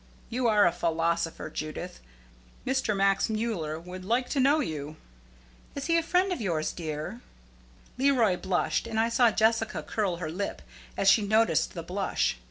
"You 0.31 0.47
are 0.47 0.65
a 0.65 0.71
philosopher, 0.71 1.51
Judith. 1.51 1.99
Mr. 2.65 2.97
Max 2.97 3.29
Mueller 3.29 3.79
would 3.79 4.03
like 4.03 4.29
to 4.29 4.39
know 4.39 4.59
you." 4.59 4.95
"Is 5.75 5.85
he 5.85 5.95
a 5.95 6.01
friend 6.01 6.33
of 6.33 6.41
yours, 6.41 6.71
dear?" 6.73 7.21
Leroy 7.99 8.37
blushed, 8.37 8.87
and 8.87 8.99
I 8.99 9.09
saw 9.09 9.29
Jessica 9.29 9.83
curl 9.83 10.15
her 10.15 10.31
lip 10.31 10.63
as 10.97 11.07
she 11.07 11.21
noticed 11.21 11.75
the 11.75 11.83
blush. 11.83 12.37